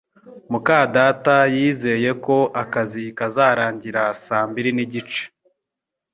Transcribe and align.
muka 0.51 0.77
data 0.95 1.35
yizeye 1.55 2.09
ko 2.25 2.37
akazi 2.61 3.03
kazarangira 3.17 4.01
saa 4.25 4.45
mbiri 4.49 4.69
n'igice 4.73 5.23